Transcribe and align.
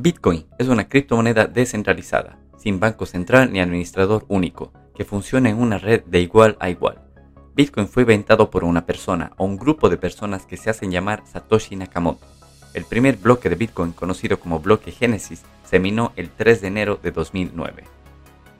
Bitcoin 0.00 0.46
es 0.60 0.68
una 0.68 0.88
criptomoneda 0.88 1.46
descentralizada, 1.46 2.38
sin 2.56 2.78
banco 2.78 3.04
central 3.04 3.52
ni 3.52 3.58
administrador 3.58 4.24
único, 4.28 4.72
que 4.94 5.04
funciona 5.04 5.50
en 5.50 5.58
una 5.58 5.76
red 5.76 6.04
de 6.04 6.20
igual 6.20 6.56
a 6.60 6.70
igual. 6.70 7.00
Bitcoin 7.56 7.88
fue 7.88 8.04
inventado 8.04 8.48
por 8.48 8.62
una 8.62 8.86
persona 8.86 9.32
o 9.38 9.44
un 9.44 9.56
grupo 9.56 9.88
de 9.88 9.96
personas 9.96 10.46
que 10.46 10.56
se 10.56 10.70
hacen 10.70 10.92
llamar 10.92 11.24
Satoshi 11.26 11.74
Nakamoto. 11.74 12.24
El 12.74 12.84
primer 12.84 13.16
bloque 13.16 13.50
de 13.50 13.56
Bitcoin, 13.56 13.90
conocido 13.90 14.38
como 14.38 14.60
bloque 14.60 14.92
Génesis, 14.92 15.42
se 15.64 15.80
minó 15.80 16.12
el 16.14 16.30
3 16.30 16.60
de 16.60 16.68
enero 16.68 17.00
de 17.02 17.10
2009. 17.10 17.82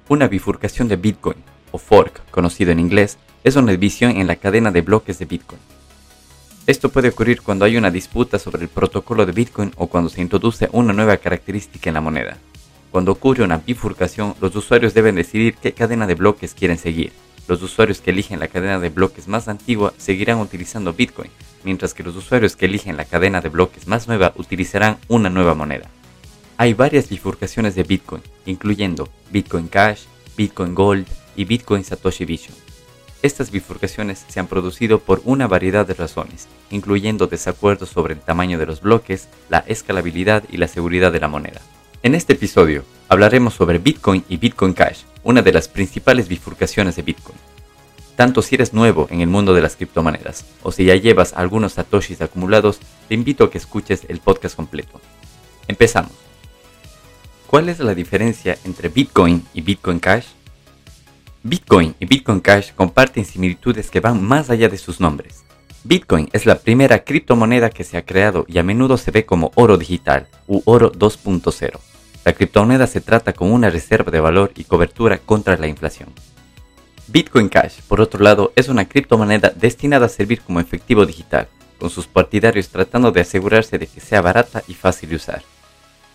Una 0.08 0.26
bifurcación 0.26 0.88
de 0.88 0.96
Bitcoin, 0.96 1.38
o 1.70 1.78
fork 1.78 2.28
conocido 2.32 2.72
en 2.72 2.80
inglés, 2.80 3.16
es 3.44 3.54
una 3.54 3.70
división 3.70 4.16
en 4.16 4.26
la 4.26 4.34
cadena 4.34 4.72
de 4.72 4.80
bloques 4.80 5.20
de 5.20 5.26
Bitcoin. 5.26 5.60
Esto 6.68 6.90
puede 6.90 7.08
ocurrir 7.08 7.40
cuando 7.40 7.64
hay 7.64 7.78
una 7.78 7.90
disputa 7.90 8.38
sobre 8.38 8.60
el 8.60 8.68
protocolo 8.68 9.24
de 9.24 9.32
Bitcoin 9.32 9.72
o 9.76 9.86
cuando 9.86 10.10
se 10.10 10.20
introduce 10.20 10.68
una 10.72 10.92
nueva 10.92 11.16
característica 11.16 11.88
en 11.88 11.94
la 11.94 12.02
moneda. 12.02 12.36
Cuando 12.90 13.12
ocurre 13.12 13.42
una 13.42 13.56
bifurcación, 13.56 14.34
los 14.38 14.54
usuarios 14.54 14.92
deben 14.92 15.14
decidir 15.14 15.54
qué 15.54 15.72
cadena 15.72 16.06
de 16.06 16.14
bloques 16.14 16.52
quieren 16.52 16.76
seguir. 16.76 17.10
Los 17.48 17.62
usuarios 17.62 18.02
que 18.02 18.10
eligen 18.10 18.38
la 18.38 18.48
cadena 18.48 18.78
de 18.78 18.90
bloques 18.90 19.28
más 19.28 19.48
antigua 19.48 19.94
seguirán 19.96 20.40
utilizando 20.40 20.92
Bitcoin, 20.92 21.30
mientras 21.64 21.94
que 21.94 22.02
los 22.02 22.14
usuarios 22.14 22.54
que 22.54 22.66
eligen 22.66 22.98
la 22.98 23.06
cadena 23.06 23.40
de 23.40 23.48
bloques 23.48 23.86
más 23.86 24.06
nueva 24.06 24.34
utilizarán 24.36 24.98
una 25.08 25.30
nueva 25.30 25.54
moneda. 25.54 25.88
Hay 26.58 26.74
varias 26.74 27.08
bifurcaciones 27.08 27.76
de 27.76 27.84
Bitcoin, 27.84 28.20
incluyendo 28.44 29.08
Bitcoin 29.30 29.68
Cash, 29.68 30.02
Bitcoin 30.36 30.74
Gold 30.74 31.06
y 31.34 31.46
Bitcoin 31.46 31.82
Satoshi 31.82 32.26
Vision. 32.26 32.54
Estas 33.20 33.50
bifurcaciones 33.50 34.24
se 34.28 34.38
han 34.38 34.46
producido 34.46 35.00
por 35.00 35.22
una 35.24 35.48
variedad 35.48 35.84
de 35.84 35.94
razones, 35.94 36.46
incluyendo 36.70 37.26
desacuerdos 37.26 37.88
sobre 37.88 38.14
el 38.14 38.20
tamaño 38.20 38.58
de 38.58 38.66
los 38.66 38.80
bloques, 38.80 39.28
la 39.48 39.64
escalabilidad 39.66 40.44
y 40.50 40.56
la 40.58 40.68
seguridad 40.68 41.10
de 41.10 41.18
la 41.18 41.26
moneda. 41.26 41.60
En 42.04 42.14
este 42.14 42.34
episodio 42.34 42.84
hablaremos 43.08 43.54
sobre 43.54 43.78
Bitcoin 43.78 44.24
y 44.28 44.36
Bitcoin 44.36 44.72
Cash, 44.72 45.00
una 45.24 45.42
de 45.42 45.52
las 45.52 45.66
principales 45.66 46.28
bifurcaciones 46.28 46.94
de 46.94 47.02
Bitcoin. 47.02 47.36
Tanto 48.14 48.40
si 48.40 48.54
eres 48.54 48.72
nuevo 48.72 49.08
en 49.10 49.20
el 49.20 49.28
mundo 49.28 49.52
de 49.52 49.62
las 49.62 49.74
criptomonedas 49.74 50.44
o 50.62 50.70
si 50.70 50.84
ya 50.84 50.94
llevas 50.94 51.32
algunos 51.32 51.72
satoshis 51.72 52.20
acumulados, 52.20 52.78
te 53.08 53.14
invito 53.14 53.44
a 53.44 53.50
que 53.50 53.58
escuches 53.58 54.02
el 54.08 54.20
podcast 54.20 54.54
completo. 54.54 55.00
Empezamos. 55.66 56.12
¿Cuál 57.48 57.68
es 57.68 57.80
la 57.80 57.94
diferencia 57.94 58.58
entre 58.64 58.88
Bitcoin 58.90 59.44
y 59.54 59.62
Bitcoin 59.62 59.98
Cash? 59.98 60.26
Bitcoin 61.44 61.94
y 62.00 62.06
Bitcoin 62.06 62.40
Cash 62.40 62.72
comparten 62.74 63.24
similitudes 63.24 63.90
que 63.90 64.00
van 64.00 64.22
más 64.22 64.50
allá 64.50 64.68
de 64.68 64.76
sus 64.76 65.00
nombres. 65.00 65.44
Bitcoin 65.84 66.28
es 66.32 66.46
la 66.46 66.58
primera 66.58 67.04
criptomoneda 67.04 67.70
que 67.70 67.84
se 67.84 67.96
ha 67.96 68.04
creado 68.04 68.44
y 68.48 68.58
a 68.58 68.64
menudo 68.64 68.96
se 68.96 69.12
ve 69.12 69.24
como 69.24 69.52
oro 69.54 69.78
digital 69.78 70.26
u 70.48 70.62
oro 70.64 70.92
2.0. 70.92 71.78
La 72.24 72.32
criptomoneda 72.32 72.88
se 72.88 73.00
trata 73.00 73.32
como 73.32 73.54
una 73.54 73.70
reserva 73.70 74.10
de 74.10 74.20
valor 74.20 74.50
y 74.56 74.64
cobertura 74.64 75.18
contra 75.18 75.56
la 75.56 75.68
inflación. 75.68 76.08
Bitcoin 77.06 77.48
Cash, 77.48 77.80
por 77.86 78.00
otro 78.00 78.22
lado, 78.22 78.52
es 78.56 78.68
una 78.68 78.86
criptomoneda 78.86 79.50
destinada 79.54 80.06
a 80.06 80.10
servir 80.10 80.40
como 80.42 80.60
efectivo 80.60 81.06
digital, 81.06 81.48
con 81.78 81.88
sus 81.88 82.08
partidarios 82.08 82.68
tratando 82.68 83.12
de 83.12 83.20
asegurarse 83.20 83.78
de 83.78 83.86
que 83.86 84.00
sea 84.00 84.20
barata 84.20 84.62
y 84.66 84.74
fácil 84.74 85.10
de 85.10 85.16
usar. 85.16 85.42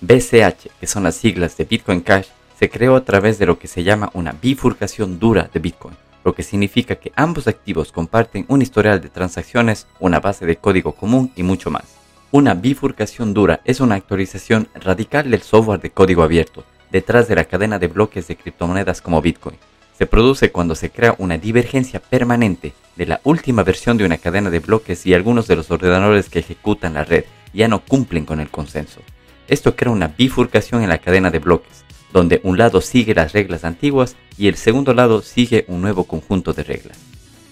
BCH, 0.02 0.70
que 0.80 0.86
son 0.86 1.04
las 1.04 1.16
siglas 1.16 1.56
de 1.56 1.64
Bitcoin 1.64 2.02
Cash, 2.02 2.28
se 2.64 2.70
creó 2.70 2.96
a 2.96 3.04
través 3.04 3.40
de 3.40 3.46
lo 3.46 3.60
que 3.60 3.68
se 3.68 3.84
llama 3.84 4.10
una 4.14 4.32
bifurcación 4.42 5.20
dura 5.20 5.50
de 5.54 5.60
Bitcoin, 5.60 5.98
lo 6.24 6.34
que 6.34 6.44
significa 6.44 6.96
que 6.96 7.12
ambos 7.18 7.50
activos 7.50 7.92
comparten 7.92 8.46
un 8.48 8.62
historial 8.62 9.02
de 9.02 9.10
transacciones, 9.10 9.86
una 10.00 10.22
base 10.22 10.46
de 10.46 10.56
código 10.56 10.94
común 10.94 11.34
y 11.36 11.44
mucho 11.44 11.70
más. 11.70 11.84
Una 12.32 12.54
bifurcación 12.54 13.34
dura 13.34 13.60
es 13.66 13.82
una 13.82 13.96
actualización 13.96 14.70
radical 14.76 15.30
del 15.30 15.42
software 15.42 15.82
de 15.82 15.90
código 15.90 16.24
abierto, 16.24 16.64
detrás 16.90 17.28
de 17.28 17.36
la 17.36 17.44
cadena 17.44 17.80
de 17.80 17.88
bloques 17.88 18.30
de 18.30 18.38
criptomonedas 18.38 19.02
como 19.02 19.22
Bitcoin. 19.22 19.58
Se 19.98 20.06
produce 20.06 20.54
cuando 20.54 20.74
se 20.74 20.90
crea 20.90 21.16
una 21.18 21.38
divergencia 21.38 22.00
permanente 22.00 22.72
de 22.96 23.08
la 23.08 23.20
última 23.26 23.64
versión 23.64 23.98
de 23.98 24.06
una 24.06 24.20
cadena 24.20 24.50
de 24.50 24.60
bloques 24.60 25.06
y 25.06 25.14
algunos 25.14 25.50
de 25.50 25.58
los 25.58 25.70
ordenadores 25.70 26.30
que 26.30 26.40
ejecutan 26.40 26.94
la 26.94 27.04
red 27.04 27.26
ya 27.54 27.68
no 27.68 27.84
cumplen 27.84 28.24
con 28.24 28.40
el 28.40 28.50
consenso. 28.50 29.02
Esto 29.50 29.76
crea 29.76 29.92
una 29.92 30.08
bifurcación 30.08 30.82
en 30.82 30.88
la 30.88 31.00
cadena 31.00 31.30
de 31.30 31.40
bloques, 31.40 31.83
donde 32.14 32.40
un 32.44 32.58
lado 32.58 32.80
sigue 32.80 33.16
las 33.16 33.34
reglas 33.34 33.66
antiguas 33.66 34.16
y 34.38 34.48
el 34.48 34.56
segundo 34.56 34.94
lado 34.94 35.22
sigue 35.22 35.66
un 35.68 35.82
nuevo 35.82 36.06
conjunto 36.06 36.54
de 36.54 36.64
reglas. 36.64 36.98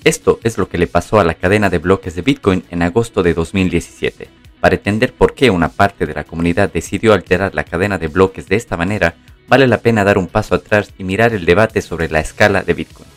Esto 0.04 0.40
es 0.44 0.58
lo 0.58 0.70
que 0.70 0.78
le 0.78 0.88
pasó 0.88 1.20
a 1.20 1.24
la 1.24 1.34
cadena 1.34 1.70
de 1.70 1.80
bloques 1.80 2.16
de 2.16 2.22
Bitcoin 2.22 2.64
en 2.70 2.82
agosto 2.84 3.24
de 3.24 3.34
2017. 3.34 4.30
Para 4.60 4.76
entender 4.76 5.14
por 5.14 5.34
qué 5.34 5.50
una 5.50 5.70
parte 5.70 6.06
de 6.06 6.14
la 6.14 6.24
comunidad 6.24 6.72
decidió 6.72 7.14
alterar 7.14 7.56
la 7.56 7.64
cadena 7.64 7.98
de 7.98 8.08
bloques 8.08 8.48
de 8.48 8.56
esta 8.56 8.78
manera, 8.78 9.16
vale 9.48 9.68
la 9.68 9.80
pena 9.80 10.04
dar 10.04 10.18
un 10.18 10.28
paso 10.28 10.56
atrás 10.56 10.94
y 10.98 11.04
mirar 11.04 11.34
el 11.34 11.46
debate 11.46 11.82
sobre 11.82 12.10
la 12.10 12.20
escala 12.20 12.62
de 12.62 12.74
Bitcoin. 12.74 13.10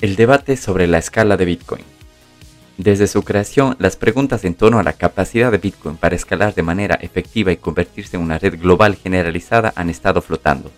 El 0.00 0.16
debate 0.16 0.56
sobre 0.56 0.86
la 0.88 0.98
escala 0.98 1.36
de 1.36 1.44
Bitcoin. 1.44 1.84
Desde 2.82 3.08
su 3.08 3.24
creación, 3.24 3.76
las 3.78 3.96
preguntas 3.96 4.42
en 4.46 4.54
torno 4.54 4.78
a 4.78 4.82
la 4.82 4.94
capacidad 4.94 5.52
de 5.52 5.58
Bitcoin 5.58 5.98
para 5.98 6.16
escalar 6.16 6.54
de 6.54 6.62
manera 6.62 6.94
efectiva 6.94 7.52
y 7.52 7.58
convertirse 7.58 8.16
en 8.16 8.22
una 8.22 8.38
red 8.38 8.58
global 8.58 8.96
generalizada 8.96 9.74
han 9.76 9.90
estado 9.90 10.22
flotando. 10.22 10.70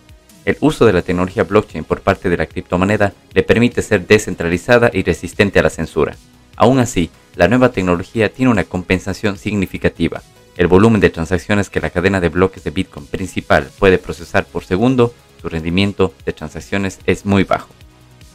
El 0.45 0.57
uso 0.59 0.85
de 0.85 0.95
la 0.95 1.03
tecnología 1.03 1.45
blockchain 1.45 1.85
por 1.85 2.01
parte 2.01 2.29
de 2.29 2.37
la 2.37 2.47
criptomoneda 2.47 3.13
le 3.33 3.45
permite 3.45 3.83
ser 3.83 4.05
descentralizada 4.05 4.91
y 4.93 5.05
resistente 5.05 5.61
a 5.61 5.63
la 5.63 5.71
censura. 5.71 6.17
Aún 6.57 6.81
así, 6.81 7.09
la 7.37 7.47
nueva 7.47 7.69
tecnología 7.69 8.33
tiene 8.33 8.51
una 8.51 8.65
compensación 8.65 9.39
significativa. 9.39 10.23
El 10.57 10.67
volumen 10.67 11.01
de 11.01 11.11
transacciones 11.11 11.71
que 11.71 11.81
la 11.81 11.91
cadena 11.91 12.21
de 12.21 12.31
bloques 12.31 12.65
de 12.65 12.73
Bitcoin 12.73 13.07
principal 13.07 13.71
puede 13.79 13.99
procesar 13.99 14.45
por 14.45 14.65
segundo, 14.65 15.15
su 15.41 15.49
rendimiento 15.49 16.13
de 16.27 16.33
transacciones 16.33 16.99
es 17.07 17.25
muy 17.25 17.45
bajo. 17.45 17.69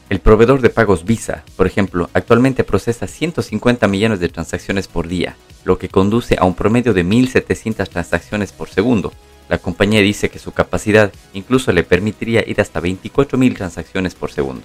El 0.10 0.22
proveedor 0.22 0.62
de 0.62 0.70
pagos 0.70 1.04
Visa, 1.04 1.44
por 1.58 1.68
ejemplo, 1.68 2.10
actualmente 2.14 2.64
procesa 2.64 3.08
150 3.08 3.90
millones 3.90 4.22
de 4.22 4.30
transacciones 4.30 4.88
por 4.88 5.10
día, 5.10 5.36
lo 5.66 5.78
que 5.78 5.90
conduce 5.90 6.38
a 6.40 6.46
un 6.46 6.56
promedio 6.56 6.94
de 6.94 7.04
1.700 7.04 7.90
transacciones 7.90 8.54
por 8.54 8.70
segundo. 8.70 9.12
La 9.50 9.58
compañía 9.58 10.00
dice 10.00 10.30
que 10.30 10.40
su 10.40 10.54
capacidad 10.54 11.12
incluso 11.34 11.74
le 11.74 11.84
permitiría 11.84 12.42
ir 12.48 12.62
hasta 12.62 12.82
24.000 12.82 13.58
transacciones 13.58 14.16
por 14.16 14.32
segundo. 14.32 14.64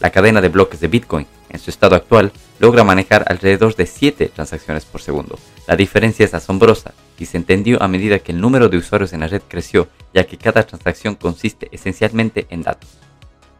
La 0.00 0.10
cadena 0.10 0.42
de 0.42 0.50
bloques 0.50 0.80
de 0.80 0.88
Bitcoin, 0.88 1.26
en 1.48 1.60
su 1.60 1.70
estado 1.70 1.96
actual, 1.96 2.30
logra 2.58 2.84
manejar 2.84 3.24
alrededor 3.26 3.74
de 3.76 3.86
7 3.86 4.32
transacciones 4.34 4.84
por 4.84 5.00
segundo. 5.00 5.38
La 5.66 5.76
diferencia 5.76 6.26
es 6.26 6.34
asombrosa 6.34 6.92
y 7.18 7.24
se 7.24 7.38
entendió 7.38 7.82
a 7.82 7.88
medida 7.88 8.18
que 8.18 8.32
el 8.32 8.40
número 8.40 8.68
de 8.68 8.76
usuarios 8.76 9.14
en 9.14 9.20
la 9.20 9.28
red 9.28 9.40
creció, 9.48 9.88
ya 10.12 10.24
que 10.24 10.36
cada 10.36 10.66
transacción 10.66 11.14
consiste 11.14 11.70
esencialmente 11.72 12.46
en 12.50 12.62
datos. 12.62 13.03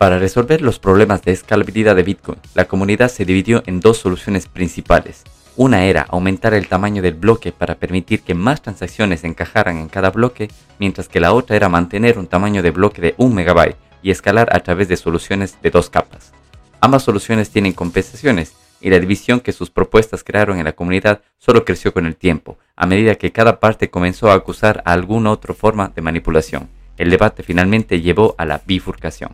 Para 0.04 0.18
resolver 0.18 0.60
los 0.60 0.78
problemas 0.78 1.22
de 1.22 1.32
escalabilidad 1.32 1.96
de 1.96 2.02
Bitcoin, 2.02 2.36
la 2.54 2.66
comunidad 2.66 3.08
se 3.08 3.24
dividió 3.24 3.62
en 3.64 3.80
dos 3.80 3.96
soluciones 3.96 4.48
principales. 4.48 5.22
Una 5.56 5.86
era 5.86 6.02
aumentar 6.02 6.52
el 6.52 6.68
tamaño 6.68 7.00
del 7.00 7.14
bloque 7.14 7.52
para 7.52 7.76
permitir 7.76 8.20
que 8.20 8.34
más 8.34 8.60
transacciones 8.60 9.24
encajaran 9.24 9.78
en 9.78 9.88
cada 9.88 10.10
bloque, 10.10 10.50
mientras 10.78 11.08
que 11.08 11.20
la 11.20 11.32
otra 11.32 11.56
era 11.56 11.70
mantener 11.70 12.18
un 12.18 12.26
tamaño 12.26 12.62
de 12.62 12.70
bloque 12.70 13.00
de 13.00 13.14
1 13.16 13.34
MB 13.34 13.76
y 14.02 14.10
escalar 14.10 14.54
a 14.54 14.60
través 14.60 14.88
de 14.88 14.98
soluciones 14.98 15.56
de 15.62 15.70
dos 15.70 15.88
capas. 15.88 16.34
Ambas 16.82 17.02
soluciones 17.02 17.48
tienen 17.48 17.72
compensaciones 17.72 18.52
y 18.82 18.90
la 18.90 19.00
división 19.00 19.40
que 19.40 19.54
sus 19.54 19.70
propuestas 19.70 20.22
crearon 20.22 20.58
en 20.58 20.64
la 20.64 20.74
comunidad 20.74 21.22
solo 21.38 21.64
creció 21.64 21.94
con 21.94 22.04
el 22.04 22.16
tiempo, 22.16 22.58
a 22.76 22.84
medida 22.84 23.14
que 23.14 23.32
cada 23.32 23.58
parte 23.58 23.88
comenzó 23.88 24.30
a 24.30 24.34
acusar 24.34 24.82
a 24.84 24.92
alguna 24.92 25.30
otra 25.30 25.54
forma 25.54 25.90
de 25.96 26.02
manipulación. 26.02 26.68
El 26.98 27.08
debate 27.08 27.42
finalmente 27.42 28.02
llevó 28.02 28.34
a 28.36 28.44
la 28.44 28.60
bifurcación 28.66 29.30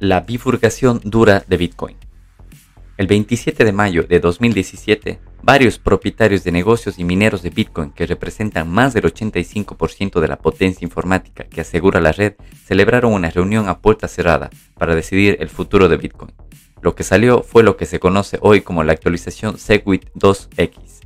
la 0.00 0.20
bifurcación 0.20 1.00
dura 1.02 1.44
de 1.48 1.56
Bitcoin. 1.56 1.96
El 2.96 3.08
27 3.08 3.64
de 3.64 3.72
mayo 3.72 4.04
de 4.04 4.20
2017, 4.20 5.18
varios 5.42 5.78
propietarios 5.78 6.44
de 6.44 6.52
negocios 6.52 6.98
y 6.98 7.04
mineros 7.04 7.42
de 7.42 7.50
Bitcoin 7.50 7.90
que 7.90 8.06
representan 8.06 8.68
más 8.68 8.94
del 8.94 9.04
85% 9.04 10.20
de 10.20 10.28
la 10.28 10.38
potencia 10.38 10.84
informática 10.84 11.44
que 11.44 11.60
asegura 11.60 12.00
la 12.00 12.12
red 12.12 12.34
celebraron 12.64 13.12
una 13.12 13.30
reunión 13.30 13.68
a 13.68 13.80
puerta 13.80 14.06
cerrada 14.06 14.50
para 14.76 14.94
decidir 14.94 15.36
el 15.40 15.48
futuro 15.48 15.88
de 15.88 15.96
Bitcoin. 15.96 16.32
Lo 16.80 16.94
que 16.94 17.02
salió 17.02 17.42
fue 17.42 17.64
lo 17.64 17.76
que 17.76 17.86
se 17.86 17.98
conoce 17.98 18.38
hoy 18.40 18.60
como 18.60 18.84
la 18.84 18.92
actualización 18.92 19.58
Segwit 19.58 20.10
2X. 20.14 21.00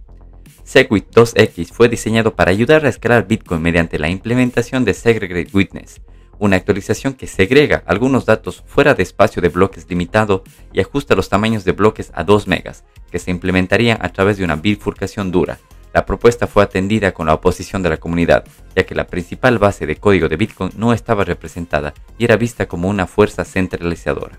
Segwit 0.65 1.11
2X 1.11 1.73
fue 1.73 1.89
diseñado 1.89 2.35
para 2.35 2.51
ayudar 2.51 2.85
a 2.85 2.91
escalar 2.91 3.27
Bitcoin 3.27 3.63
mediante 3.63 3.99
la 3.99 4.11
implementación 4.11 4.85
de 4.85 4.93
Segregate 4.93 5.51
Witness, 5.53 6.03
una 6.43 6.57
actualización 6.57 7.15
que 7.15 7.29
segrega 7.29 7.85
algunos 7.87 8.27
datos 8.27 8.65
fuera 8.67 8.95
de 8.95 9.05
espacio 9.05 9.41
de 9.41 9.49
bloques 9.49 9.87
limitado 9.89 10.43
y 10.73 10.81
ajusta 10.81 11.15
los 11.15 11.29
tamaños 11.29 11.65
de 11.65 11.71
bloques 11.71 12.11
a 12.15 12.25
2 12.25 12.49
megas, 12.49 12.83
que 13.13 13.21
se 13.21 13.31
implementarían 13.31 13.99
a 14.03 14.09
través 14.09 14.39
de 14.39 14.45
una 14.45 14.57
bifurcación 14.57 15.31
dura. 15.31 15.61
La 15.95 16.05
propuesta 16.05 16.49
fue 16.49 16.65
atendida 16.65 17.13
con 17.13 17.27
la 17.27 17.35
oposición 17.35 17.85
de 17.85 17.91
la 17.91 17.99
comunidad, 17.99 18.45
ya 18.75 18.83
que 18.83 18.97
la 18.97 19.07
principal 19.07 19.59
base 19.59 19.87
de 19.87 19.95
código 19.95 20.29
de 20.29 20.37
Bitcoin 20.37 20.73
no 20.77 20.93
estaba 20.93 21.23
representada 21.23 21.95
y 22.19 22.25
era 22.25 22.37
vista 22.37 22.67
como 22.67 22.89
una 22.89 23.07
fuerza 23.07 23.45
centralizadora. 23.45 24.37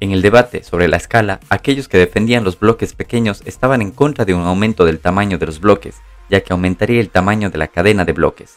En 0.00 0.10
el 0.10 0.22
debate 0.22 0.64
sobre 0.64 0.88
la 0.88 0.96
escala, 0.96 1.38
aquellos 1.50 1.86
que 1.86 1.98
defendían 1.98 2.42
los 2.42 2.58
bloques 2.58 2.94
pequeños 2.94 3.42
estaban 3.44 3.80
en 3.80 3.92
contra 3.92 4.24
de 4.24 4.34
un 4.34 4.42
aumento 4.42 4.84
del 4.84 4.98
tamaño 4.98 5.38
de 5.38 5.46
los 5.46 5.60
bloques, 5.60 5.94
ya 6.30 6.40
que 6.40 6.52
aumentaría 6.52 7.00
el 7.00 7.10
tamaño 7.10 7.48
de 7.50 7.58
la 7.58 7.68
cadena 7.68 8.04
de 8.04 8.12
bloques. 8.12 8.56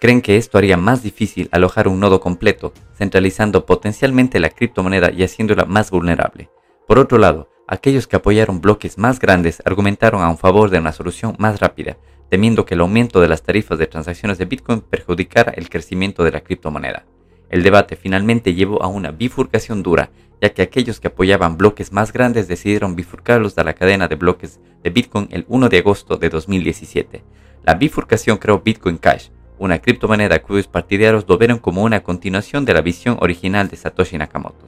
Creen 0.00 0.22
que 0.22 0.36
esto 0.36 0.58
haría 0.58 0.76
más 0.76 1.02
difícil 1.02 1.48
alojar 1.52 1.88
un 1.88 2.00
nodo 2.00 2.20
completo, 2.20 2.72
centralizando 2.96 3.66
potencialmente 3.66 4.40
la 4.40 4.50
criptomoneda 4.50 5.10
y 5.10 5.22
haciéndola 5.22 5.64
más 5.64 5.90
vulnerable. 5.90 6.50
Por 6.86 6.98
otro 6.98 7.18
lado, 7.18 7.50
aquellos 7.66 8.06
que 8.06 8.16
apoyaron 8.16 8.60
bloques 8.60 8.96
más 8.98 9.18
grandes 9.18 9.62
argumentaron 9.64 10.22
a 10.22 10.30
un 10.30 10.38
favor 10.38 10.70
de 10.70 10.78
una 10.78 10.92
solución 10.92 11.34
más 11.38 11.60
rápida, 11.60 11.98
temiendo 12.28 12.64
que 12.64 12.74
el 12.74 12.80
aumento 12.80 13.20
de 13.20 13.28
las 13.28 13.42
tarifas 13.42 13.78
de 13.78 13.86
transacciones 13.86 14.38
de 14.38 14.44
Bitcoin 14.44 14.80
perjudicara 14.80 15.52
el 15.52 15.68
crecimiento 15.68 16.24
de 16.24 16.32
la 16.32 16.40
criptomoneda. 16.40 17.04
El 17.50 17.62
debate 17.62 17.96
finalmente 17.96 18.54
llevó 18.54 18.82
a 18.82 18.88
una 18.88 19.10
bifurcación 19.10 19.82
dura, 19.82 20.10
ya 20.40 20.50
que 20.50 20.62
aquellos 20.62 21.00
que 21.00 21.08
apoyaban 21.08 21.56
bloques 21.56 21.92
más 21.92 22.12
grandes 22.12 22.46
decidieron 22.46 22.94
bifurcarlos 22.94 23.54
de 23.54 23.64
la 23.64 23.74
cadena 23.74 24.06
de 24.06 24.16
bloques 24.16 24.60
de 24.82 24.90
Bitcoin 24.90 25.28
el 25.30 25.44
1 25.48 25.68
de 25.68 25.78
agosto 25.78 26.16
de 26.16 26.28
2017. 26.28 27.24
La 27.64 27.74
bifurcación 27.74 28.38
creó 28.38 28.60
Bitcoin 28.60 28.98
Cash, 28.98 29.30
una 29.58 29.80
criptomoneda 29.80 30.40
cuyos 30.40 30.68
partidarios 30.68 31.24
lo 31.28 31.38
vieron 31.38 31.58
como 31.58 31.82
una 31.82 32.02
continuación 32.02 32.64
de 32.64 32.74
la 32.74 32.80
visión 32.80 33.16
original 33.20 33.68
de 33.68 33.76
Satoshi 33.76 34.18
Nakamoto. 34.18 34.66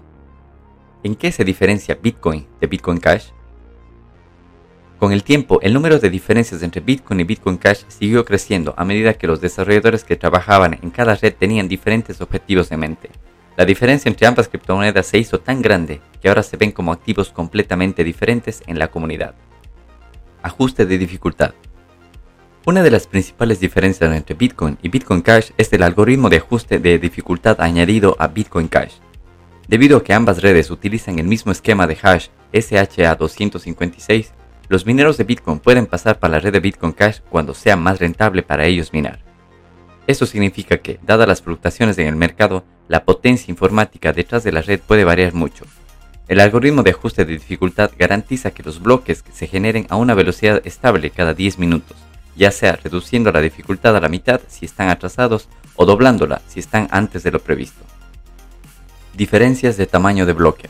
¿En 1.02 1.14
qué 1.14 1.32
se 1.32 1.44
diferencia 1.44 1.98
Bitcoin 2.00 2.46
de 2.60 2.66
Bitcoin 2.66 2.98
Cash? 2.98 3.30
Con 4.98 5.12
el 5.12 5.24
tiempo, 5.24 5.60
el 5.62 5.72
número 5.72 5.98
de 5.98 6.10
diferencias 6.10 6.62
entre 6.62 6.82
Bitcoin 6.82 7.20
y 7.20 7.24
Bitcoin 7.24 7.56
Cash 7.56 7.84
siguió 7.88 8.24
creciendo 8.26 8.74
a 8.76 8.84
medida 8.84 9.14
que 9.14 9.26
los 9.26 9.40
desarrolladores 9.40 10.04
que 10.04 10.16
trabajaban 10.16 10.78
en 10.82 10.90
cada 10.90 11.14
red 11.14 11.32
tenían 11.32 11.68
diferentes 11.68 12.20
objetivos 12.20 12.70
en 12.70 12.80
mente. 12.80 13.08
La 13.56 13.64
diferencia 13.64 14.10
entre 14.10 14.26
ambas 14.26 14.48
criptomonedas 14.48 15.06
se 15.06 15.16
hizo 15.16 15.40
tan 15.40 15.62
grande 15.62 16.02
que 16.20 16.28
ahora 16.28 16.42
se 16.42 16.58
ven 16.58 16.70
como 16.70 16.92
activos 16.92 17.30
completamente 17.30 18.04
diferentes 18.04 18.62
en 18.66 18.78
la 18.78 18.88
comunidad. 18.88 19.34
Ajuste 20.42 20.84
de 20.84 20.98
dificultad. 20.98 21.54
Una 22.66 22.82
de 22.82 22.90
las 22.90 23.06
principales 23.06 23.58
diferencias 23.58 24.14
entre 24.14 24.34
Bitcoin 24.34 24.76
y 24.82 24.90
Bitcoin 24.90 25.22
Cash 25.22 25.52
es 25.56 25.72
el 25.72 25.82
algoritmo 25.82 26.28
de 26.28 26.36
ajuste 26.36 26.78
de 26.78 26.98
dificultad 26.98 27.58
añadido 27.58 28.16
a 28.18 28.28
Bitcoin 28.28 28.68
Cash. 28.68 28.96
Debido 29.66 29.96
a 29.96 30.04
que 30.04 30.12
ambas 30.12 30.42
redes 30.42 30.70
utilizan 30.70 31.18
el 31.18 31.26
mismo 31.26 31.52
esquema 31.52 31.86
de 31.86 31.96
hash 32.02 32.26
SHA-256, 32.52 34.26
los 34.68 34.84
mineros 34.84 35.16
de 35.16 35.24
Bitcoin 35.24 35.58
pueden 35.58 35.86
pasar 35.86 36.18
para 36.18 36.32
la 36.32 36.40
red 36.40 36.52
de 36.52 36.60
Bitcoin 36.60 36.92
Cash 36.92 37.20
cuando 37.30 37.54
sea 37.54 37.76
más 37.76 37.98
rentable 37.98 38.42
para 38.42 38.66
ellos 38.66 38.92
minar. 38.92 39.20
Esto 40.06 40.26
significa 40.26 40.76
que, 40.76 41.00
dadas 41.02 41.26
las 41.26 41.40
fluctuaciones 41.40 41.96
en 41.96 42.08
el 42.08 42.16
mercado, 42.16 42.66
la 42.88 43.06
potencia 43.06 43.50
informática 43.50 44.12
detrás 44.12 44.44
de 44.44 44.52
la 44.52 44.60
red 44.60 44.80
puede 44.80 45.04
variar 45.04 45.32
mucho. 45.32 45.64
El 46.28 46.40
algoritmo 46.40 46.82
de 46.82 46.90
ajuste 46.90 47.24
de 47.24 47.32
dificultad 47.32 47.90
garantiza 47.98 48.50
que 48.50 48.62
los 48.62 48.82
bloques 48.82 49.24
se 49.32 49.46
generen 49.46 49.86
a 49.88 49.96
una 49.96 50.12
velocidad 50.12 50.60
estable 50.66 51.08
cada 51.08 51.32
10 51.32 51.58
minutos 51.58 51.96
ya 52.36 52.50
sea 52.50 52.76
reduciendo 52.76 53.32
la 53.32 53.40
dificultad 53.40 53.96
a 53.96 54.00
la 54.00 54.08
mitad 54.08 54.40
si 54.48 54.66
están 54.66 54.88
atrasados 54.88 55.48
o 55.76 55.84
doblándola 55.84 56.42
si 56.46 56.60
están 56.60 56.88
antes 56.90 57.22
de 57.22 57.30
lo 57.30 57.40
previsto. 57.40 57.84
Diferencias 59.14 59.76
de 59.76 59.86
tamaño 59.86 60.26
de 60.26 60.32
bloque. 60.32 60.68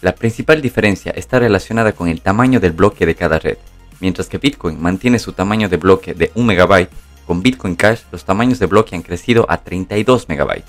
La 0.00 0.14
principal 0.14 0.62
diferencia 0.62 1.12
está 1.12 1.38
relacionada 1.38 1.92
con 1.92 2.08
el 2.08 2.20
tamaño 2.20 2.60
del 2.60 2.72
bloque 2.72 3.06
de 3.06 3.14
cada 3.14 3.38
red. 3.38 3.58
Mientras 4.00 4.28
que 4.28 4.38
Bitcoin 4.38 4.80
mantiene 4.80 5.18
su 5.18 5.32
tamaño 5.32 5.68
de 5.68 5.76
bloque 5.76 6.14
de 6.14 6.30
1 6.34 6.52
MB, 6.52 6.88
con 7.26 7.42
Bitcoin 7.42 7.74
Cash 7.74 8.02
los 8.12 8.24
tamaños 8.24 8.58
de 8.58 8.66
bloque 8.66 8.94
han 8.94 9.02
crecido 9.02 9.44
a 9.48 9.58
32 9.58 10.28
MB. 10.28 10.62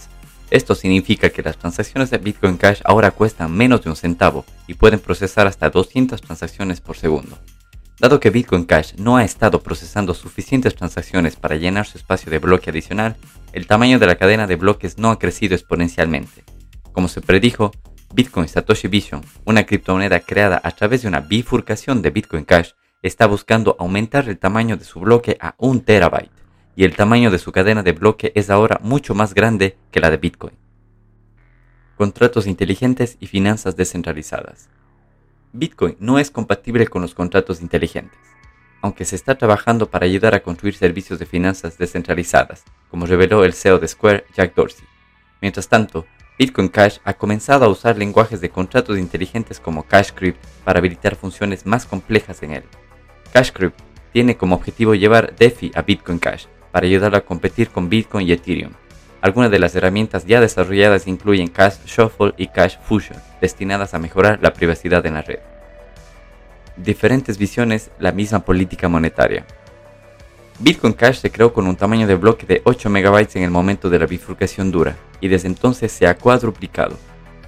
Esto 0.51 0.73
significa 0.73 1.29
que 1.29 1.43
las 1.43 1.57
transacciones 1.57 2.09
de 2.09 2.17
Bitcoin 2.17 2.57
Cash 2.57 2.81
ahora 2.83 3.11
cuestan 3.11 3.51
menos 3.51 3.83
de 3.83 3.89
un 3.91 3.95
centavo 3.95 4.45
y 4.67 4.73
pueden 4.73 4.99
procesar 4.99 5.45
hasta 5.45 5.69
200 5.69 6.19
transacciones 6.21 6.81
por 6.81 6.97
segundo. 6.97 7.37
Dado 7.99 8.21
que 8.21 8.29
Bitcoin 8.29 8.63
Cash 8.63 8.93
no 8.95 9.17
ha 9.17 9.25
estado 9.25 9.61
procesando 9.61 10.13
suficientes 10.13 10.73
transacciones 10.73 11.35
para 11.35 11.57
llenar 11.57 11.85
su 11.85 11.97
espacio 11.97 12.31
de 12.31 12.39
bloque 12.39 12.69
adicional, 12.69 13.17
el 13.51 13.67
tamaño 13.67 13.99
de 13.99 14.07
la 14.07 14.15
cadena 14.15 14.47
de 14.47 14.55
bloques 14.55 14.97
no 14.97 15.11
ha 15.11 15.19
crecido 15.19 15.53
exponencialmente. 15.53 16.45
Como 16.93 17.09
se 17.09 17.19
predijo, 17.19 17.71
Bitcoin 18.13 18.47
Satoshi 18.47 18.87
Vision, 18.87 19.21
una 19.43 19.65
criptomoneda 19.65 20.21
creada 20.21 20.61
a 20.63 20.71
través 20.71 21.01
de 21.01 21.09
una 21.09 21.19
bifurcación 21.19 22.01
de 22.01 22.11
Bitcoin 22.11 22.45
Cash, 22.45 22.71
está 23.01 23.27
buscando 23.27 23.75
aumentar 23.79 24.29
el 24.29 24.39
tamaño 24.39 24.77
de 24.77 24.85
su 24.85 25.01
bloque 25.01 25.37
a 25.41 25.55
un 25.57 25.81
terabyte, 25.81 26.31
y 26.77 26.85
el 26.85 26.95
tamaño 26.95 27.31
de 27.31 27.37
su 27.37 27.51
cadena 27.51 27.83
de 27.83 27.91
bloque 27.91 28.31
es 28.33 28.49
ahora 28.49 28.79
mucho 28.81 29.13
más 29.13 29.33
grande 29.33 29.77
que 29.91 29.99
la 29.99 30.09
de 30.09 30.17
Bitcoin. 30.17 30.53
Contratos 31.97 32.47
inteligentes 32.47 33.17
y 33.19 33.27
finanzas 33.27 33.75
descentralizadas. 33.75 34.69
Bitcoin 35.51 35.95
no 35.99 36.19
es 36.19 36.29
compatible 36.29 36.85
con 36.87 37.01
los 37.01 37.15
contratos 37.15 37.61
inteligentes, 37.61 38.19
aunque 38.81 39.03
se 39.03 39.15
está 39.15 39.35
trabajando 39.35 39.89
para 39.89 40.05
ayudar 40.05 40.35
a 40.35 40.43
construir 40.43 40.75
servicios 40.75 41.17
de 41.17 41.25
finanzas 41.25 41.77
descentralizadas, 41.79 42.63
como 42.91 43.07
reveló 43.07 43.43
el 43.43 43.53
CEO 43.53 43.79
de 43.79 43.87
Square, 43.87 44.25
Jack 44.35 44.53
Dorsey. 44.53 44.85
Mientras 45.41 45.67
tanto, 45.67 46.05
Bitcoin 46.37 46.69
Cash 46.69 46.99
ha 47.03 47.15
comenzado 47.15 47.65
a 47.65 47.69
usar 47.69 47.97
lenguajes 47.97 48.41
de 48.41 48.51
contratos 48.51 48.99
inteligentes 48.99 49.59
como 49.59 49.83
CashCrypt 49.83 50.37
para 50.63 50.79
habilitar 50.79 51.15
funciones 51.15 51.65
más 51.65 51.87
complejas 51.87 52.43
en 52.43 52.53
él. 52.53 52.63
CashCrypt 53.33 53.79
tiene 54.13 54.37
como 54.37 54.55
objetivo 54.55 54.93
llevar 54.93 55.35
DeFi 55.35 55.71
a 55.73 55.81
Bitcoin 55.81 56.19
Cash 56.19 56.45
para 56.71 56.85
ayudarlo 56.85 57.17
a 57.17 57.25
competir 57.25 57.69
con 57.69 57.89
Bitcoin 57.89 58.27
y 58.27 58.33
Ethereum, 58.33 58.73
algunas 59.21 59.51
de 59.51 59.59
las 59.59 59.75
herramientas 59.75 60.25
ya 60.25 60.39
desarrolladas 60.39 61.07
incluyen 61.07 61.47
Cash 61.47 61.77
Shuffle 61.85 62.33
y 62.37 62.47
Cash 62.47 62.77
Fusion, 62.83 63.17
destinadas 63.41 63.93
a 63.93 63.99
mejorar 63.99 64.39
la 64.41 64.53
privacidad 64.53 65.05
en 65.05 65.15
la 65.15 65.21
red. 65.21 65.39
Diferentes 66.77 67.37
visiones, 67.37 67.91
la 67.99 68.13
misma 68.13 68.39
política 68.39 68.87
monetaria. 68.87 69.45
Bitcoin 70.59 70.93
Cash 70.93 71.19
se 71.19 71.31
creó 71.31 71.53
con 71.53 71.67
un 71.67 71.75
tamaño 71.75 72.07
de 72.07 72.15
bloque 72.15 72.45
de 72.45 72.61
8 72.63 72.89
MB 72.89 73.27
en 73.35 73.43
el 73.43 73.51
momento 73.51 73.89
de 73.89 73.99
la 73.99 74.05
bifurcación 74.05 74.71
dura, 74.71 74.95
y 75.19 75.27
desde 75.27 75.47
entonces 75.47 75.91
se 75.91 76.07
ha 76.07 76.17
cuadruplicado. 76.17 76.97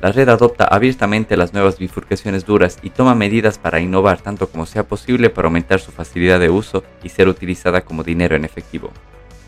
La 0.01 0.11
red 0.11 0.27
adopta 0.29 0.65
abiertamente 0.65 1.37
las 1.37 1.53
nuevas 1.53 1.77
bifurcaciones 1.77 2.45
duras 2.45 2.79
y 2.81 2.89
toma 2.89 3.13
medidas 3.13 3.57
para 3.57 3.79
innovar 3.79 4.19
tanto 4.19 4.47
como 4.49 4.65
sea 4.65 4.83
posible 4.83 5.29
para 5.29 5.47
aumentar 5.47 5.79
su 5.79 5.91
facilidad 5.91 6.39
de 6.39 6.49
uso 6.49 6.83
y 7.03 7.09
ser 7.09 7.27
utilizada 7.27 7.81
como 7.81 8.03
dinero 8.03 8.35
en 8.35 8.43
efectivo. 8.43 8.89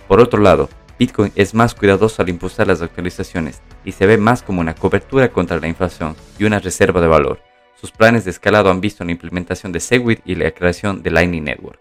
Por 0.07 0.19
otro 0.19 0.39
lado, 0.41 0.69
Bitcoin 0.99 1.31
es 1.35 1.53
más 1.53 1.73
cuidadoso 1.73 2.21
al 2.21 2.29
impulsar 2.29 2.67
las 2.67 2.81
actualizaciones 2.81 3.61
y 3.83 3.93
se 3.93 4.05
ve 4.05 4.17
más 4.17 4.43
como 4.43 4.61
una 4.61 4.75
cobertura 4.75 5.29
contra 5.29 5.59
la 5.59 5.67
inflación 5.67 6.15
y 6.37 6.45
una 6.45 6.59
reserva 6.59 7.01
de 7.01 7.07
valor. 7.07 7.41
Sus 7.75 7.91
planes 7.91 8.25
de 8.25 8.31
escalado 8.31 8.69
han 8.69 8.79
visto 8.79 9.03
la 9.03 9.11
implementación 9.11 9.71
de 9.71 9.79
Segwit 9.79 10.21
y 10.25 10.35
la 10.35 10.51
creación 10.51 11.03
de 11.03 11.11
Lightning 11.11 11.43
Network. 11.43 11.79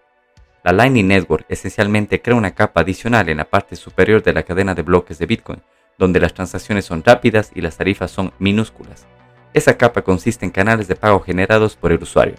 La 0.64 0.72
Lightning 0.72 1.08
Network 1.08 1.44
esencialmente 1.48 2.22
crea 2.22 2.36
una 2.36 2.54
capa 2.54 2.80
adicional 2.80 3.28
en 3.28 3.36
la 3.36 3.44
parte 3.44 3.76
superior 3.76 4.22
de 4.22 4.32
la 4.32 4.44
cadena 4.44 4.74
de 4.74 4.82
bloques 4.82 5.18
de 5.18 5.26
Bitcoin, 5.26 5.62
donde 5.98 6.20
las 6.20 6.34
transacciones 6.34 6.84
son 6.84 7.04
rápidas 7.04 7.50
y 7.54 7.60
las 7.60 7.76
tarifas 7.76 8.10
son 8.10 8.32
minúsculas. 8.38 9.06
Esa 9.54 9.76
capa 9.76 10.02
consiste 10.02 10.46
en 10.46 10.50
canales 10.50 10.88
de 10.88 10.96
pago 10.96 11.20
generados 11.20 11.76
por 11.76 11.92
el 11.92 12.02
usuario. 12.02 12.36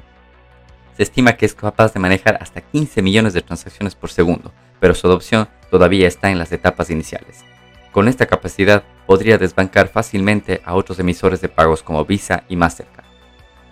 Se 0.98 1.04
estima 1.04 1.38
que 1.38 1.46
es 1.46 1.54
capaz 1.54 1.94
de 1.94 2.00
manejar 2.00 2.38
hasta 2.42 2.62
15 2.62 3.02
millones 3.02 3.34
de 3.34 3.42
transacciones 3.42 3.96
por 3.96 4.10
segundo, 4.10 4.52
pero 4.80 4.96
su 4.96 5.08
adopción 5.08 5.48
todavía 5.74 6.08
está 6.08 6.30
en 6.30 6.38
las 6.38 6.52
etapas 6.52 6.92
iniciales. 6.92 7.44
Con 7.92 8.08
esta 8.08 8.28
capacidad 8.28 8.84
podría 9.08 9.40
desbancar 9.40 9.88
fácilmente 9.88 10.62
a 10.66 10.76
otros 10.76 11.00
emisores 11.00 11.42
de 11.42 11.50
pagos 11.50 11.82
como 11.82 12.06
Visa 12.06 12.44
y 12.48 12.56
Mastercard. 12.56 13.08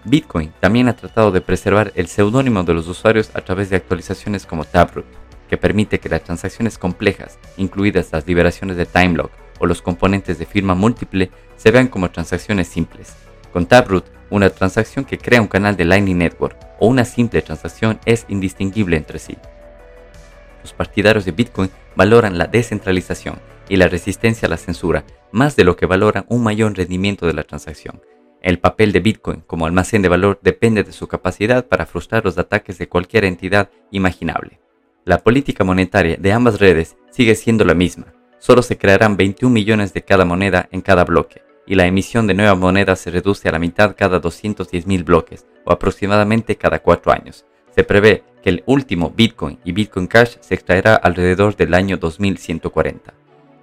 Bitcoin 0.05 0.51
también 0.59 0.87
ha 0.87 0.95
tratado 0.95 1.29
de 1.29 1.41
preservar 1.41 1.91
el 1.93 2.07
seudónimo 2.07 2.63
de 2.63 2.73
los 2.73 2.87
usuarios 2.87 3.29
a 3.35 3.41
través 3.41 3.69
de 3.69 3.75
actualizaciones 3.75 4.47
como 4.47 4.65
Taproot, 4.65 5.05
que 5.47 5.57
permite 5.57 5.99
que 5.99 6.09
las 6.09 6.23
transacciones 6.23 6.79
complejas, 6.79 7.37
incluidas 7.57 8.11
las 8.11 8.25
liberaciones 8.25 8.77
de 8.77 8.87
Timelock 8.87 9.31
o 9.59 9.67
los 9.67 9.83
componentes 9.83 10.39
de 10.39 10.47
firma 10.47 10.73
múltiple, 10.73 11.29
se 11.55 11.69
vean 11.69 11.87
como 11.87 12.09
transacciones 12.09 12.67
simples. 12.67 13.13
Con 13.53 13.67
Taproot, 13.67 14.05
una 14.31 14.49
transacción 14.49 15.05
que 15.05 15.19
crea 15.19 15.39
un 15.39 15.47
canal 15.47 15.77
de 15.77 15.85
Lightning 15.85 16.17
Network 16.17 16.57
o 16.79 16.87
una 16.87 17.05
simple 17.05 17.43
transacción 17.43 17.99
es 18.05 18.25
indistinguible 18.27 18.97
entre 18.97 19.19
sí 19.19 19.37
los 20.61 20.73
partidarios 20.73 21.25
de 21.25 21.31
Bitcoin 21.31 21.69
valoran 21.95 22.37
la 22.37 22.47
descentralización 22.47 23.39
y 23.69 23.77
la 23.77 23.87
resistencia 23.87 24.47
a 24.47 24.49
la 24.49 24.57
censura 24.57 25.05
más 25.31 25.55
de 25.55 25.63
lo 25.63 25.75
que 25.75 25.85
valoran 25.85 26.25
un 26.27 26.43
mayor 26.43 26.75
rendimiento 26.75 27.25
de 27.25 27.33
la 27.33 27.43
transacción. 27.43 28.01
El 28.41 28.59
papel 28.59 28.91
de 28.91 28.99
Bitcoin 28.99 29.41
como 29.45 29.65
almacén 29.65 30.01
de 30.01 30.09
valor 30.09 30.39
depende 30.41 30.83
de 30.83 30.91
su 30.91 31.07
capacidad 31.07 31.67
para 31.67 31.85
frustrar 31.85 32.25
los 32.25 32.37
ataques 32.37 32.77
de 32.77 32.89
cualquier 32.89 33.23
entidad 33.23 33.69
imaginable. 33.91 34.59
La 35.05 35.19
política 35.19 35.63
monetaria 35.63 36.17
de 36.17 36.31
ambas 36.31 36.59
redes 36.59 36.97
sigue 37.11 37.35
siendo 37.35 37.65
la 37.65 37.75
misma. 37.75 38.13
Solo 38.39 38.63
se 38.63 38.77
crearán 38.77 39.17
21 39.17 39.53
millones 39.53 39.93
de 39.93 40.03
cada 40.03 40.25
moneda 40.25 40.67
en 40.71 40.81
cada 40.81 41.05
bloque, 41.05 41.43
y 41.67 41.75
la 41.75 41.85
emisión 41.85 42.25
de 42.25 42.33
nuevas 42.33 42.57
monedas 42.57 42.99
se 42.99 43.11
reduce 43.11 43.47
a 43.47 43.51
la 43.51 43.59
mitad 43.59 43.95
cada 43.95 44.19
210.000 44.19 45.03
bloques, 45.03 45.45
o 45.63 45.71
aproximadamente 45.71 46.55
cada 46.55 46.79
4 46.79 47.11
años. 47.11 47.45
Se 47.75 47.83
prevé 47.83 48.23
que 48.41 48.49
el 48.49 48.63
último 48.65 49.11
Bitcoin 49.15 49.59
y 49.63 49.71
Bitcoin 49.71 50.07
Cash 50.07 50.37
se 50.39 50.55
extraerá 50.55 50.95
alrededor 50.95 51.55
del 51.55 51.73
año 51.73 51.97
2140. 51.97 53.13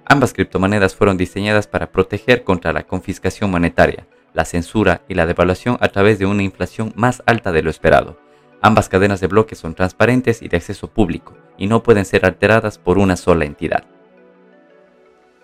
Ambas 0.05 0.33
criptomonedas 0.33 0.95
fueron 0.95 1.17
diseñadas 1.17 1.67
para 1.67 1.91
proteger 1.91 2.43
contra 2.43 2.73
la 2.73 2.83
confiscación 2.83 3.51
monetaria, 3.51 4.07
la 4.33 4.45
censura 4.45 5.01
y 5.07 5.13
la 5.13 5.25
devaluación 5.25 5.77
a 5.81 5.89
través 5.89 6.17
de 6.17 6.25
una 6.25 6.43
inflación 6.43 6.93
más 6.95 7.21
alta 7.25 7.51
de 7.51 7.61
lo 7.61 7.69
esperado. 7.69 8.17
Ambas 8.61 8.89
cadenas 8.89 9.19
de 9.19 9.27
bloques 9.27 9.59
son 9.59 9.75
transparentes 9.75 10.41
y 10.41 10.47
de 10.47 10.57
acceso 10.57 10.87
público 10.87 11.37
y 11.57 11.67
no 11.67 11.83
pueden 11.83 12.05
ser 12.05 12.25
alteradas 12.25 12.77
por 12.77 12.97
una 12.97 13.15
sola 13.15 13.45
entidad. 13.45 13.83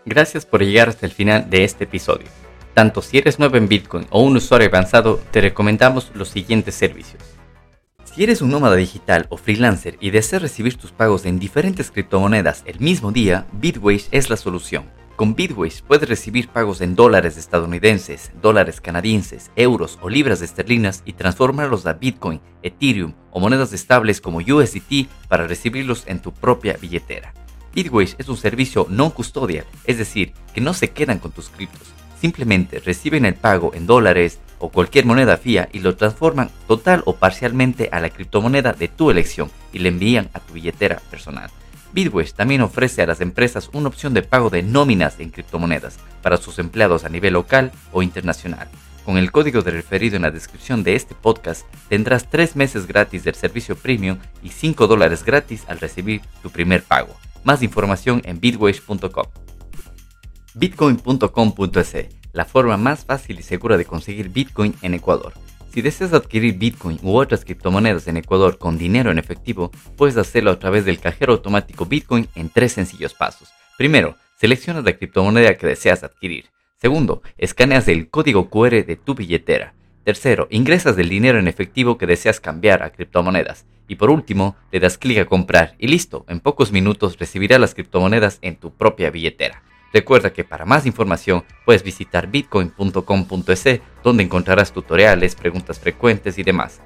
Gracias 0.05 0.45
por 0.45 0.63
llegar 0.63 0.89
hasta 0.89 1.05
el 1.05 1.11
final 1.11 1.49
de 1.49 1.63
este 1.63 1.85
episodio. 1.85 2.27
Tanto 2.73 3.01
si 3.01 3.17
eres 3.17 3.39
nuevo 3.39 3.57
en 3.57 3.67
Bitcoin 3.67 4.05
o 4.09 4.21
un 4.21 4.35
usuario 4.35 4.67
avanzado, 4.67 5.19
te 5.31 5.41
recomendamos 5.41 6.11
los 6.13 6.29
siguientes 6.29 6.75
servicios. 6.75 7.34
Si 8.15 8.23
eres 8.23 8.41
un 8.41 8.49
nómada 8.49 8.77
digital 8.77 9.27
o 9.27 9.35
freelancer 9.35 9.97
y 9.99 10.09
deseas 10.09 10.41
recibir 10.41 10.77
tus 10.77 10.93
pagos 10.93 11.25
en 11.25 11.37
diferentes 11.37 11.91
criptomonedas 11.91 12.63
el 12.65 12.79
mismo 12.79 13.11
día, 13.11 13.45
Bitwage 13.51 14.07
es 14.11 14.29
la 14.29 14.37
solución. 14.37 14.85
Con 15.17 15.35
Bitwage 15.35 15.83
puedes 15.83 16.07
recibir 16.07 16.47
pagos 16.47 16.79
en 16.79 16.95
dólares 16.95 17.35
estadounidenses, 17.35 18.31
dólares 18.41 18.79
canadienses, 18.79 19.51
euros 19.57 19.99
o 20.01 20.07
libras 20.07 20.41
esterlinas 20.41 21.03
y 21.03 21.11
transformarlos 21.11 21.85
a 21.87 21.91
Bitcoin, 21.91 22.39
Ethereum 22.63 23.11
o 23.31 23.41
monedas 23.41 23.73
estables 23.73 24.21
como 24.21 24.37
USDT 24.37 25.09
para 25.27 25.45
recibirlos 25.45 26.03
en 26.07 26.21
tu 26.21 26.31
propia 26.31 26.77
billetera. 26.79 27.33
Bitwage 27.73 28.15
es 28.17 28.29
un 28.29 28.37
servicio 28.37 28.87
no 28.89 29.09
custodial, 29.09 29.65
es 29.83 29.97
decir, 29.97 30.31
que 30.53 30.61
no 30.61 30.73
se 30.73 30.91
quedan 30.91 31.19
con 31.19 31.33
tus 31.33 31.49
criptos, 31.49 31.89
simplemente 32.21 32.79
reciben 32.79 33.25
el 33.25 33.35
pago 33.35 33.73
en 33.73 33.85
dólares 33.85 34.39
o 34.65 34.69
cualquier 34.69 35.05
moneda 35.05 35.37
fía 35.37 35.69
y 35.71 35.79
lo 35.79 35.95
transforman 35.95 36.49
total 36.67 37.03
o 37.05 37.15
parcialmente 37.15 37.89
a 37.91 37.99
la 37.99 38.09
criptomoneda 38.09 38.73
de 38.73 38.87
tu 38.87 39.11
elección 39.11 39.51
y 39.71 39.77
le 39.77 39.89
envían 39.89 40.29
a 40.33 40.39
tu 40.39 40.53
billetera 40.53 40.99
personal. 41.11 41.51
Bitwise 41.93 42.33
también 42.33 42.61
ofrece 42.61 43.03
a 43.03 43.05
las 43.05 43.21
empresas 43.21 43.69
una 43.73 43.89
opción 43.89 44.15
de 44.15 44.23
pago 44.23 44.49
de 44.49 44.63
nóminas 44.63 45.19
en 45.19 45.29
criptomonedas 45.29 45.99
para 46.23 46.37
sus 46.37 46.57
empleados 46.57 47.05
a 47.05 47.09
nivel 47.09 47.33
local 47.33 47.71
o 47.91 48.01
internacional. 48.01 48.67
Con 49.05 49.17
el 49.19 49.31
código 49.31 49.61
de 49.61 49.69
referido 49.69 50.15
en 50.15 50.23
la 50.23 50.31
descripción 50.31 50.83
de 50.83 50.95
este 50.95 51.13
podcast 51.13 51.67
tendrás 51.87 52.27
3 52.31 52.55
meses 52.55 52.87
gratis 52.87 53.23
del 53.23 53.35
servicio 53.35 53.75
premium 53.75 54.17
y 54.41 54.49
5 54.49 54.87
dólares 54.87 55.23
gratis 55.23 55.63
al 55.67 55.79
recibir 55.79 56.21
tu 56.41 56.49
primer 56.49 56.81
pago. 56.81 57.15
Más 57.43 57.61
información 57.61 58.23
en 58.25 58.39
bitwise.com. 58.39 59.27
Bitcoin.com.es, 60.55 62.24
la 62.35 62.45
forma 62.45 62.75
más 62.75 63.05
fácil 63.05 63.39
y 63.39 63.43
segura 63.43 63.77
de 63.77 63.85
conseguir 63.85 64.29
Bitcoin 64.29 64.75
en 64.81 64.93
Ecuador. 64.93 65.33
Si 65.71 65.81
deseas 65.81 66.13
adquirir 66.13 66.57
Bitcoin 66.57 66.99
u 67.01 67.15
otras 67.15 67.45
criptomonedas 67.45 68.07
en 68.07 68.17
Ecuador 68.17 68.57
con 68.57 68.77
dinero 68.77 69.09
en 69.09 69.17
efectivo, 69.17 69.71
puedes 69.95 70.17
hacerlo 70.17 70.51
a 70.51 70.59
través 70.59 70.83
del 70.83 70.99
cajero 70.99 71.33
automático 71.33 71.85
Bitcoin 71.85 72.27
en 72.35 72.49
tres 72.49 72.73
sencillos 72.73 73.13
pasos. 73.13 73.49
Primero, 73.77 74.15
seleccionas 74.37 74.83
la 74.83 74.97
criptomoneda 74.97 75.55
que 75.55 75.65
deseas 75.65 76.03
adquirir. 76.03 76.45
Segundo, 76.77 77.21
escaneas 77.37 77.87
el 77.87 78.09
código 78.09 78.49
QR 78.49 78.85
de 78.85 78.99
tu 79.01 79.15
billetera. 79.15 79.73
Tercero, 80.03 80.47
ingresas 80.51 80.97
el 80.97 81.07
dinero 81.07 81.39
en 81.39 81.47
efectivo 81.47 81.97
que 81.97 82.05
deseas 82.05 82.41
cambiar 82.41 82.83
a 82.83 82.91
criptomonedas. 82.91 83.65
Y 83.87 83.95
por 83.95 84.09
último, 84.09 84.57
le 84.71 84.81
das 84.81 84.97
clic 84.97 85.19
a 85.19 85.25
comprar 85.25 85.75
y 85.79 85.87
listo, 85.87 86.25
en 86.27 86.41
pocos 86.41 86.73
minutos 86.73 87.17
recibirás 87.17 87.61
las 87.61 87.73
criptomonedas 87.73 88.39
en 88.41 88.57
tu 88.57 88.71
propia 88.71 89.09
billetera. 89.09 89.63
Recuerda 89.95 90.33
que 90.33 90.43
para 90.43 90.65
más 90.65 90.85
información 90.85 91.45
puedes 91.63 91.81
visitar 91.81 92.27
bitcoin.com.es 92.27 93.79
donde 94.03 94.23
encontrarás 94.23 94.73
tutoriales, 94.73 95.35
preguntas 95.35 95.79
frecuentes 95.79 96.37
y 96.37 96.43
demás. 96.43 96.81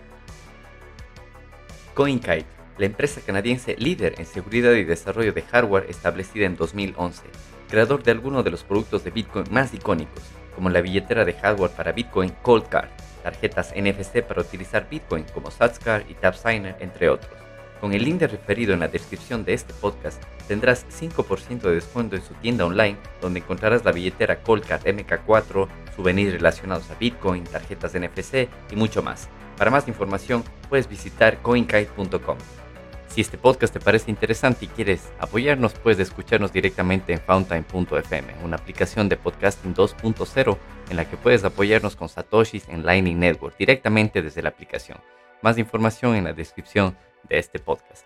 CoinKite, 1.95 2.45
la 2.77 2.85
empresa 2.85 3.19
canadiense 3.25 3.75
líder 3.79 4.13
en 4.19 4.27
seguridad 4.27 4.73
y 4.73 4.83
desarrollo 4.83 5.33
de 5.33 5.41
hardware 5.41 5.87
establecida 5.89 6.45
en 6.45 6.55
2011, 6.55 7.23
creador 7.67 8.03
de 8.03 8.11
algunos 8.11 8.43
de 8.43 8.51
los 8.51 8.63
productos 8.63 9.03
de 9.03 9.09
Bitcoin 9.09 9.45
más 9.49 9.73
icónicos, 9.73 10.21
como 10.53 10.69
la 10.69 10.81
billetera 10.81 11.25
de 11.25 11.33
hardware 11.33 11.71
para 11.71 11.93
Bitcoin 11.93 12.31
Coldcard, 12.43 12.89
tarjetas 13.23 13.73
NFC 13.75 14.21
para 14.21 14.41
utilizar 14.41 14.87
Bitcoin 14.87 15.25
como 15.33 15.49
SatsCard 15.49 16.07
y 16.11 16.13
TapSigner, 16.13 16.75
entre 16.79 17.09
otros. 17.09 17.48
Con 17.79 17.93
el 17.93 18.03
link 18.03 18.21
referido 18.21 18.73
en 18.73 18.81
la 18.81 18.89
descripción 18.89 19.45
de 19.45 19.53
este 19.53 19.73
podcast 19.73 20.21
tendrás 20.47 20.85
5% 20.89 21.61
de 21.61 21.75
descuento 21.75 22.15
en 22.15 22.21
su 22.21 22.33
tienda 22.35 22.65
online 22.65 22.97
donde 23.21 23.39
encontrarás 23.39 23.85
la 23.85 23.91
billetera 23.91 24.41
Coldcard 24.41 24.83
MK4, 24.83 25.67
souvenirs 25.95 26.33
relacionados 26.33 26.89
a 26.91 26.95
Bitcoin, 26.95 27.43
tarjetas 27.45 27.93
NFC 27.93 28.49
y 28.71 28.75
mucho 28.75 29.01
más. 29.01 29.29
Para 29.57 29.71
más 29.71 29.87
información 29.87 30.43
puedes 30.67 30.89
visitar 30.89 31.41
coinkite.com. 31.41 32.37
Si 33.07 33.21
este 33.21 33.37
podcast 33.37 33.73
te 33.73 33.79
parece 33.79 34.11
interesante 34.11 34.65
y 34.65 34.67
quieres 34.67 35.11
apoyarnos, 35.17 35.73
puedes 35.73 35.99
escucharnos 35.99 36.53
directamente 36.53 37.11
en 37.11 37.19
fountain.fm, 37.19 38.35
una 38.43 38.57
aplicación 38.57 39.09
de 39.09 39.17
podcasting 39.17 39.73
2.0 39.73 40.57
en 40.89 40.95
la 40.95 41.09
que 41.09 41.17
puedes 41.17 41.43
apoyarnos 41.43 41.95
con 41.95 42.07
satoshis 42.07 42.69
en 42.69 42.85
Lightning 42.85 43.17
Network 43.17 43.57
directamente 43.57 44.21
desde 44.21 44.43
la 44.43 44.49
aplicación. 44.49 44.99
Más 45.41 45.57
información 45.57 46.15
en 46.15 46.25
la 46.25 46.33
descripción 46.33 46.95
de 47.23 47.37
este 47.37 47.59
podcast. 47.59 48.05